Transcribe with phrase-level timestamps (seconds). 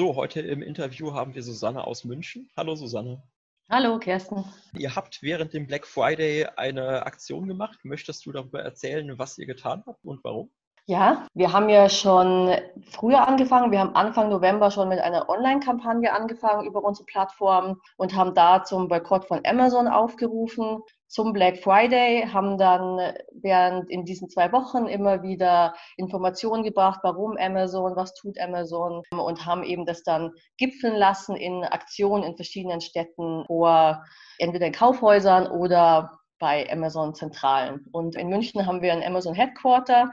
[0.00, 2.48] So, heute im Interview haben wir Susanne aus München.
[2.56, 3.22] Hallo Susanne.
[3.68, 4.46] Hallo Kerstin.
[4.78, 7.80] Ihr habt während dem Black Friday eine Aktion gemacht.
[7.82, 10.50] Möchtest du darüber erzählen, was ihr getan habt und warum?
[10.90, 12.52] Ja, wir haben ja schon
[12.90, 13.70] früher angefangen.
[13.70, 18.64] Wir haben Anfang November schon mit einer Online-Kampagne angefangen über unsere Plattform und haben da
[18.64, 20.80] zum Boykott von Amazon aufgerufen.
[21.06, 22.98] Zum Black Friday haben dann
[23.40, 29.46] während in diesen zwei Wochen immer wieder Informationen gebracht, warum Amazon, was tut Amazon und
[29.46, 34.04] haben eben das dann gipfeln lassen in Aktionen in verschiedenen Städten vor
[34.38, 37.86] entweder in Kaufhäusern oder bei Amazon Zentralen.
[37.92, 40.10] Und in München haben wir ein Amazon Headquarter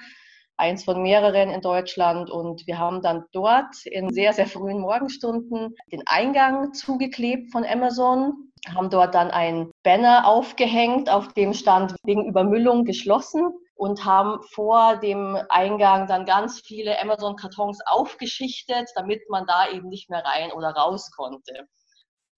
[0.57, 2.29] eins von mehreren in Deutschland.
[2.29, 8.51] Und wir haben dann dort in sehr, sehr frühen Morgenstunden den Eingang zugeklebt von Amazon,
[8.67, 14.97] haben dort dann ein Banner aufgehängt, auf dem stand wegen Übermüllung geschlossen und haben vor
[14.97, 20.69] dem Eingang dann ganz viele Amazon-Kartons aufgeschichtet, damit man da eben nicht mehr rein oder
[20.71, 21.67] raus konnte.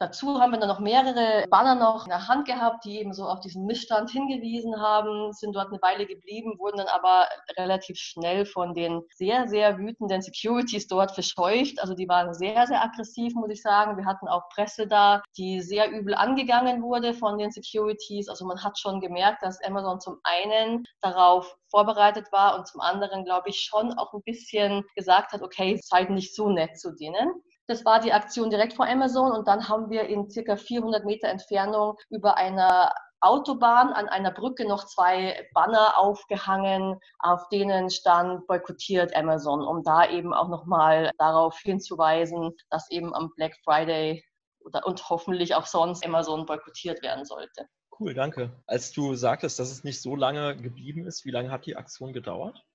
[0.02, 3.26] Dazu haben wir dann noch mehrere Banner noch in der Hand gehabt, die eben so
[3.26, 8.46] auf diesen Missstand hingewiesen haben, sind dort eine Weile geblieben, wurden dann aber relativ schnell
[8.46, 11.82] von den sehr, sehr wütenden Securities dort verscheucht.
[11.82, 13.98] Also die waren sehr, sehr aggressiv, muss ich sagen.
[13.98, 18.30] Wir hatten auch Presse da, die sehr übel angegangen wurde von den Securities.
[18.30, 23.26] Also man hat schon gemerkt, dass Amazon zum einen darauf vorbereitet war und zum anderen,
[23.26, 27.44] glaube ich, schon auch ein bisschen gesagt hat, okay, seid nicht so nett zu denen.
[27.70, 31.28] Das war die Aktion direkt vor Amazon und dann haben wir in circa 400 Meter
[31.28, 39.16] Entfernung über einer Autobahn an einer Brücke noch zwei Banner aufgehangen, auf denen stand boykottiert
[39.16, 44.26] Amazon, um da eben auch nochmal darauf hinzuweisen, dass eben am Black Friday
[44.62, 47.68] oder, und hoffentlich auch sonst Amazon boykottiert werden sollte.
[48.00, 48.52] Cool, danke.
[48.66, 52.14] Als du sagtest, dass es nicht so lange geblieben ist, wie lange hat die Aktion
[52.14, 52.66] gedauert?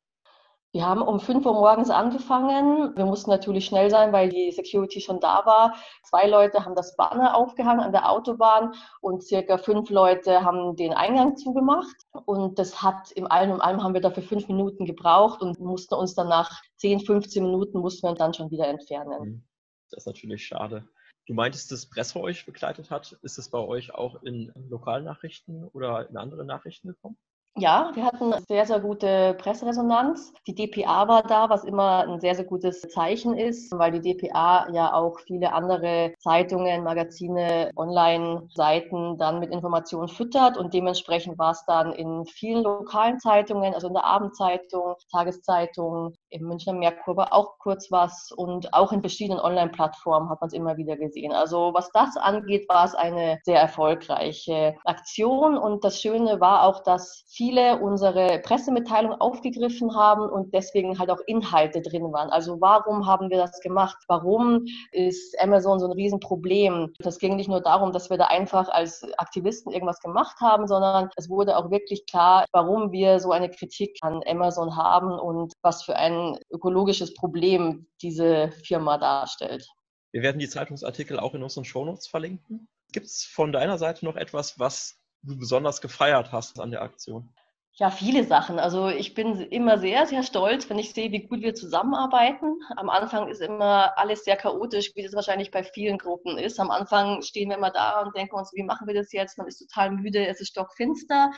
[0.75, 2.97] Wir haben um 5 Uhr morgens angefangen.
[2.97, 5.77] Wir mussten natürlich schnell sein, weil die Security schon da war.
[6.03, 10.93] Zwei Leute haben das Banner aufgehangen an der Autobahn und circa fünf Leute haben den
[10.93, 11.95] Eingang zugemacht.
[12.27, 15.95] Und das hat im Allem und allem haben wir dafür fünf Minuten gebraucht und mussten
[15.95, 19.23] uns dann nach 10, 15 Minuten mussten wir dann schon wieder entfernen.
[19.23, 19.45] Hm,
[19.91, 20.89] das ist natürlich schade.
[21.29, 23.17] Du meintest, dass Presse euch begleitet hat.
[23.23, 27.17] Ist es bei euch auch in Lokalnachrichten oder in andere Nachrichten gekommen?
[27.57, 30.33] Ja, wir hatten sehr, sehr gute Presseresonanz.
[30.49, 34.69] Die DPA war da, was immer ein sehr, sehr gutes Zeichen ist, weil die DPA
[34.73, 41.65] ja auch viele andere Zeitungen, Magazine, Online-Seiten dann mit Informationen füttert und dementsprechend war es
[41.65, 47.59] dann in vielen lokalen Zeitungen, also in der Abendzeitung, Tageszeitung, im Münchner Merkur war auch
[47.59, 51.33] kurz was und auch in verschiedenen Online-Plattformen hat man es immer wieder gesehen.
[51.33, 56.83] Also was das angeht, war es eine sehr erfolgreiche Aktion und das Schöne war auch,
[56.83, 62.31] dass viele unsere Pressemitteilungen aufgegriffen haben und deswegen halt auch Inhalte drin waren.
[62.31, 63.99] Also warum haben wir das gemacht?
[64.09, 66.95] Warum ist Amazon so ein Riesenproblem?
[67.01, 71.11] Das ging nicht nur darum, dass wir da einfach als Aktivisten irgendwas gemacht haben, sondern
[71.17, 75.83] es wurde auch wirklich klar, warum wir so eine Kritik an Amazon haben und was
[75.83, 79.67] für ein ökologisches Problem diese Firma darstellt.
[80.13, 82.69] Wir werden die Zeitungsartikel auch in unseren Shownotes verlinken.
[82.93, 87.35] Gibt es von deiner Seite noch etwas, was du besonders gefeiert hast an der Aktion?
[87.77, 88.61] Ja, viele Sachen.
[88.61, 92.61] Also ich bin immer sehr, sehr stolz, wenn ich sehe, wie gut wir zusammenarbeiten.
[92.77, 96.61] Am Anfang ist immer alles sehr chaotisch, wie das wahrscheinlich bei vielen Gruppen ist.
[96.61, 99.39] Am Anfang stehen wir immer da und denken uns, wie machen wir das jetzt?
[99.39, 101.33] Man ist total müde, es ist stockfinster.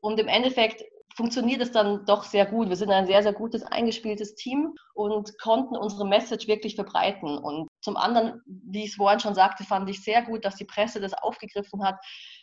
[0.00, 0.82] Und im Endeffekt
[1.18, 2.68] funktioniert es dann doch sehr gut.
[2.68, 7.36] Wir sind ein sehr, sehr gutes, eingespieltes Team und konnten unsere Message wirklich verbreiten.
[7.38, 10.64] Und zum anderen, wie ich es vorhin schon sagte, fand ich sehr gut, dass die
[10.64, 11.96] Presse das aufgegriffen hat,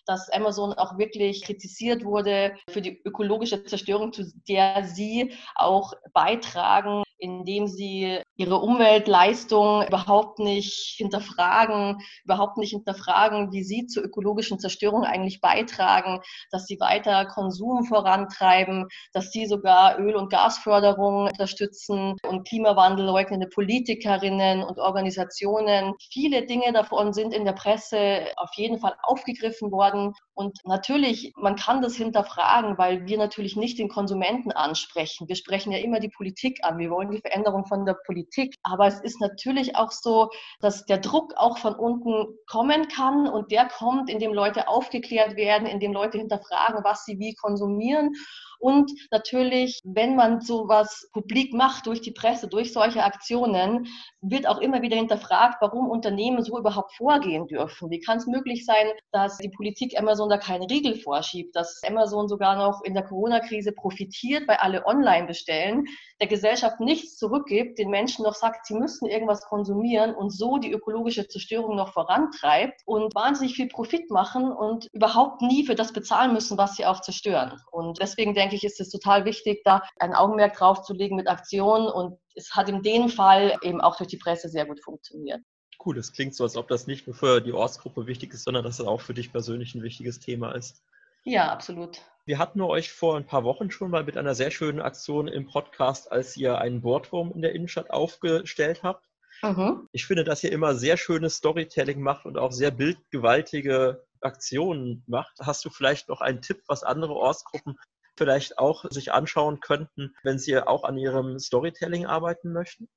[0.05, 7.04] dass Amazon auch wirklich kritisiert wurde für die ökologische Zerstörung, zu der sie auch beitragen,
[7.25, 15.03] indem sie ihre Umweltleistung überhaupt nicht hinterfragen, überhaupt nicht hinterfragen, wie sie zur ökologischen Zerstörung
[15.03, 16.19] eigentlich beitragen,
[16.51, 23.47] dass sie weiter Konsum vorantreiben, dass sie sogar Öl- und Gasförderung unterstützen und Klimawandel leugnende
[23.47, 25.93] Politikerinnen und Organisationen.
[26.11, 30.13] Viele Dinge davon sind in der Presse auf jeden Fall aufgegriffen worden.
[30.33, 35.29] Und natürlich, man kann das hinterfragen, weil wir natürlich nicht den Konsumenten ansprechen.
[35.29, 36.77] Wir sprechen ja immer die Politik an.
[36.77, 38.55] Wir wollen die Veränderung von der Politik.
[38.63, 40.29] Aber es ist natürlich auch so,
[40.59, 45.67] dass der Druck auch von unten kommen kann und der kommt, indem Leute aufgeklärt werden,
[45.67, 48.13] indem Leute hinterfragen, was sie wie konsumieren.
[48.59, 53.87] Und natürlich, wenn man sowas publik macht durch die Presse, durch solche Aktionen,
[54.21, 57.89] wird auch immer wieder hinterfragt, warum Unternehmen so überhaupt vorgehen dürfen.
[57.89, 62.27] Wie kann es möglich sein, dass die Politik Amazon da keinen Riegel vorschiebt, dass Amazon
[62.27, 65.85] sogar noch in der Corona-Krise profitiert, weil alle online bestellen,
[66.19, 70.57] der Gesellschaft nicht nichts zurückgibt, den Menschen noch sagt, sie müssen irgendwas konsumieren und so
[70.57, 75.91] die ökologische Zerstörung noch vorantreibt und wahnsinnig viel Profit machen und überhaupt nie für das
[75.91, 77.59] bezahlen müssen, was sie auch zerstören.
[77.71, 81.27] Und deswegen denke ich, ist es total wichtig, da ein Augenmerk drauf zu legen mit
[81.27, 85.41] Aktionen und es hat in dem Fall eben auch durch die Presse sehr gut funktioniert.
[85.85, 88.63] Cool, das klingt so, als ob das nicht nur für die Ortsgruppe wichtig ist, sondern
[88.63, 90.81] dass es auch für dich persönlich ein wichtiges Thema ist.
[91.25, 92.01] Ja, absolut.
[92.27, 95.45] Wir hatten euch vor ein paar Wochen schon mal mit einer sehr schönen Aktion im
[95.45, 99.05] Podcast, als ihr einen Boardroom in der Innenstadt aufgestellt habt.
[99.43, 99.87] Mhm.
[99.91, 105.37] Ich finde, dass ihr immer sehr schönes Storytelling macht und auch sehr bildgewaltige Aktionen macht.
[105.39, 107.77] Hast du vielleicht noch einen Tipp, was andere Ortsgruppen
[108.17, 112.89] vielleicht auch sich anschauen könnten, wenn sie auch an ihrem Storytelling arbeiten möchten?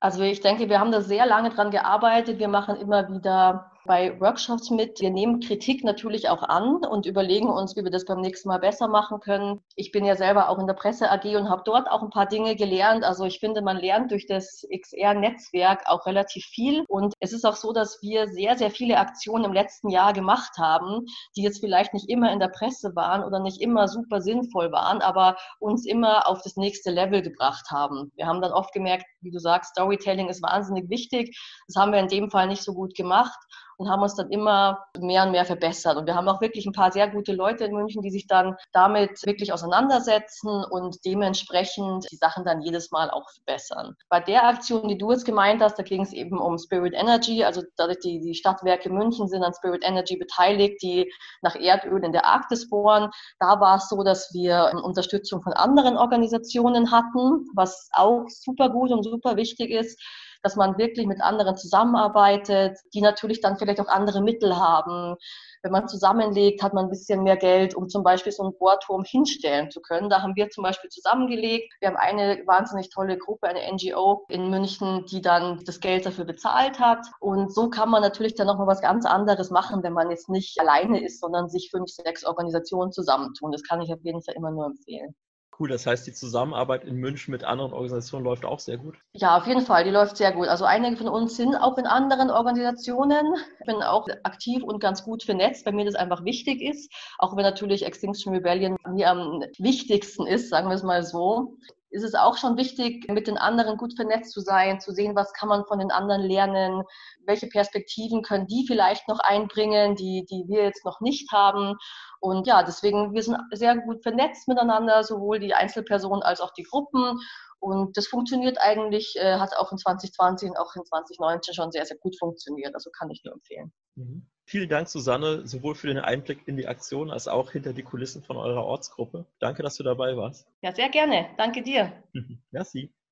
[0.00, 2.38] Also ich denke, wir haben da sehr lange dran gearbeitet.
[2.38, 5.00] Wir machen immer wieder bei Workshops mit.
[5.00, 8.58] Wir nehmen Kritik natürlich auch an und überlegen uns, wie wir das beim nächsten Mal
[8.58, 9.60] besser machen können.
[9.76, 12.26] Ich bin ja selber auch in der Presse AG und habe dort auch ein paar
[12.26, 13.04] Dinge gelernt.
[13.04, 16.84] Also ich finde, man lernt durch das XR-Netzwerk auch relativ viel.
[16.88, 20.58] Und es ist auch so, dass wir sehr, sehr viele Aktionen im letzten Jahr gemacht
[20.58, 21.06] haben,
[21.36, 25.00] die jetzt vielleicht nicht immer in der Presse waren oder nicht immer super sinnvoll waren,
[25.00, 28.10] aber uns immer auf das nächste Level gebracht haben.
[28.16, 31.38] Wir haben dann oft gemerkt, wie du sagst, Storytelling ist wahnsinnig wichtig.
[31.68, 33.38] Das haben wir in dem Fall nicht so gut gemacht
[33.78, 35.96] und haben uns dann immer mehr und mehr verbessert.
[35.96, 38.56] Und wir haben auch wirklich ein paar sehr gute Leute in München, die sich dann
[38.72, 43.94] damit wirklich auseinandersetzen und dementsprechend die Sachen dann jedes Mal auch verbessern.
[44.08, 47.44] Bei der Aktion, die du jetzt gemeint hast, da ging es eben um Spirit Energy,
[47.44, 51.12] also dadurch die, die Stadtwerke München sind an Spirit Energy beteiligt, die
[51.42, 53.10] nach Erdöl in der Arktis bohren.
[53.38, 58.90] Da war es so, dass wir Unterstützung von anderen Organisationen hatten, was auch super gut
[58.90, 60.00] und super wichtig ist
[60.42, 65.16] dass man wirklich mit anderen zusammenarbeitet, die natürlich dann vielleicht auch andere Mittel haben.
[65.62, 69.02] Wenn man zusammenlegt, hat man ein bisschen mehr Geld, um zum Beispiel so einen Bohrturm
[69.04, 70.08] hinstellen zu können.
[70.08, 71.74] Da haben wir zum Beispiel zusammengelegt.
[71.80, 76.24] Wir haben eine wahnsinnig tolle Gruppe, eine NGO in München, die dann das Geld dafür
[76.24, 77.06] bezahlt hat.
[77.20, 80.58] Und so kann man natürlich dann nochmal was ganz anderes machen, wenn man jetzt nicht
[80.60, 83.52] alleine ist, sondern sich fünf, sechs Organisationen zusammentun.
[83.52, 85.14] Das kann ich auf jeden Fall immer nur empfehlen.
[85.58, 88.98] Cool, das heißt, die Zusammenarbeit in München mit anderen Organisationen läuft auch sehr gut.
[89.14, 90.48] Ja, auf jeden Fall, die läuft sehr gut.
[90.48, 93.34] Also einige von uns sind auch in anderen Organisationen.
[93.60, 96.92] Ich bin auch aktiv und ganz gut vernetzt, weil mir das einfach wichtig ist.
[97.18, 101.56] Auch wenn natürlich Extinction Rebellion mir am wichtigsten ist, sagen wir es mal so
[101.90, 105.32] ist es auch schon wichtig, mit den anderen gut vernetzt zu sein, zu sehen, was
[105.32, 106.82] kann man von den anderen lernen,
[107.24, 111.76] welche Perspektiven können die vielleicht noch einbringen, die, die wir jetzt noch nicht haben.
[112.20, 116.64] Und ja, deswegen, wir sind sehr gut vernetzt miteinander, sowohl die Einzelpersonen als auch die
[116.64, 117.20] Gruppen.
[117.58, 121.86] Und das funktioniert eigentlich, äh, hat auch in 2020 und auch in 2019 schon sehr,
[121.86, 122.74] sehr gut funktioniert.
[122.74, 123.72] Also kann ich nur empfehlen.
[123.94, 124.28] Mhm.
[124.48, 128.22] Vielen Dank, Susanne, sowohl für den Einblick in die Aktion als auch hinter die Kulissen
[128.22, 129.26] von eurer Ortsgruppe.
[129.40, 130.46] Danke, dass du dabei warst.
[130.62, 131.30] Ja, sehr gerne.
[131.36, 131.92] Danke dir.
[132.52, 132.92] Merci.